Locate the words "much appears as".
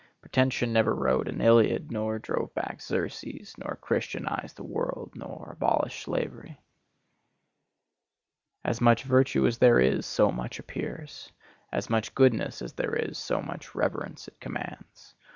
10.31-11.87